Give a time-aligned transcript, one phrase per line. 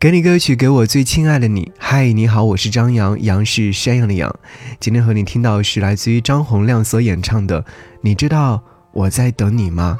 [0.00, 1.72] 给你歌曲，给我最亲爱的你。
[1.76, 4.34] 嗨，你好，我是张扬，杨是山羊的羊。
[4.80, 7.60] 今天和你听到的是来自于张洪亮所演唱的
[8.00, 9.98] 《你知道我在等你吗》。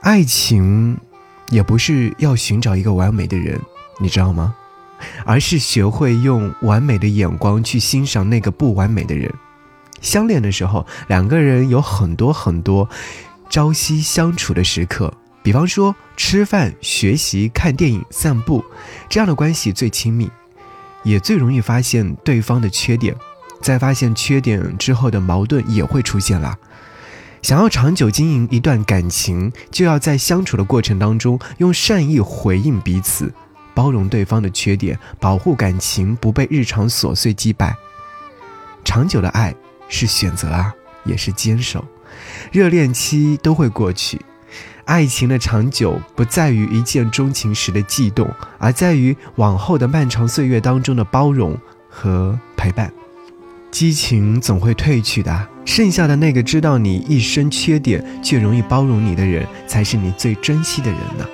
[0.00, 0.96] 爱情，
[1.50, 3.60] 也不是要寻找一个完美的人，
[3.98, 4.54] 你知道吗？
[5.24, 9.28] 而是学会用完美的眼光去欣赏那个不完美的人。
[10.02, 12.88] 相恋的时候，两个人有很多很多
[13.50, 15.12] 朝夕相处的时刻。
[15.44, 18.64] 比方说吃饭、学习、看电影、散步，
[19.10, 20.30] 这样的关系最亲密，
[21.02, 23.14] 也最容易发现对方的缺点。
[23.60, 26.56] 在发现缺点之后的矛盾也会出现啦。
[27.42, 33.30] 想要长久经营一段感情，就要在相处的过程当中用善意回应彼此，
[33.74, 37.76] 包容对方的缺点，保护感情不被日常琐碎击败。
[38.82, 39.54] 长久的爱
[39.90, 40.74] 是选择啊，
[41.04, 41.84] 也是坚守。
[42.50, 44.18] 热恋期都会过去。
[44.84, 51.56] 爱情的长久不在于一见钟情时的悸动，而在于往后的漫长岁月当中的包容
[51.88, 52.92] 和陪伴。
[53.70, 61.26] 激情总会褪去的，剩下的那个知道你一身缺点却容易包容你的人，才是你最珍惜的人呢。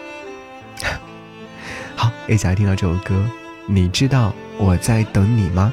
[1.96, 3.22] 好，一起来听到这首歌，
[3.66, 5.72] 你知道我在等你吗？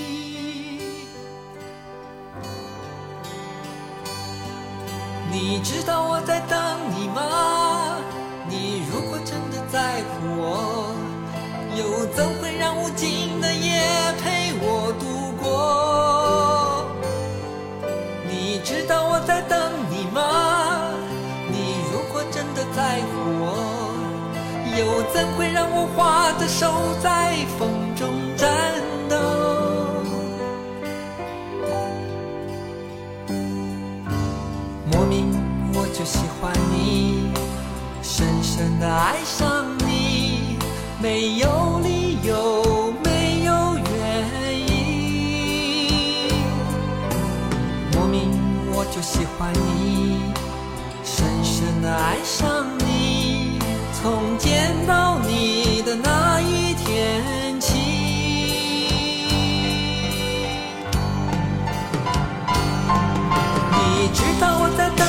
[5.31, 6.59] 你知道我在等
[6.93, 7.97] 你吗？
[8.49, 10.93] 你如果真的在乎我，
[11.73, 13.79] 又怎会让无尽的夜
[14.21, 16.85] 陪我度过？
[18.29, 19.57] 你知道我在等
[19.89, 20.19] 你吗？
[21.49, 23.95] 你如果真的在乎我，
[24.77, 28.49] 又怎会让我花的手在风中颤
[41.01, 43.89] 没有理由，没有原
[44.67, 46.29] 因。
[47.93, 48.29] 莫名
[48.71, 50.31] 我就喜欢你，
[51.03, 53.57] 深深的爱上你，
[53.99, 57.71] 从见到你的那一天起。
[63.71, 65.01] 你知道我在等。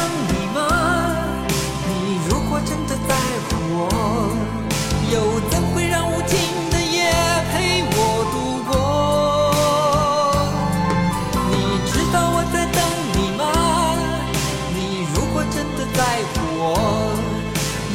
[5.13, 5.19] 又
[5.51, 5.72] 怎会让无
[15.63, 16.01] 真的在
[16.35, 16.75] 乎我，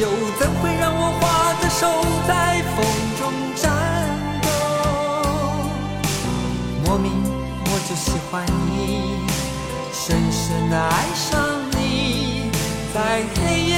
[0.00, 0.08] 又
[0.38, 1.80] 怎会让我花的手
[2.26, 2.32] 在
[2.74, 2.76] 风
[3.18, 3.20] 中
[3.54, 3.60] 颤
[4.40, 4.48] 抖？
[6.86, 7.12] 莫名
[7.66, 9.20] 我就喜欢你，
[9.92, 11.28] 深深的爱上
[11.72, 12.50] 你，
[12.94, 12.96] 在
[13.36, 13.77] 黑夜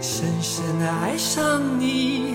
[0.00, 2.34] 深深的爱上你，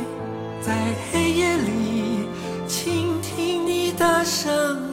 [0.62, 0.74] 在
[1.12, 2.28] 黑夜里
[2.68, 4.51] 倾听你的声
[4.86, 4.91] 音。